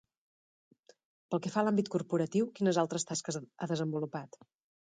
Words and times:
Pel 0.95 1.43
que 1.43 1.51
fa 1.55 1.59
a 1.63 1.65
l'àmbit 1.67 1.93
corporatiu, 1.97 2.49
quines 2.57 2.83
altres 2.85 3.09
tasques 3.13 3.41
ha 3.45 3.73
desenvolupat? 3.75 4.43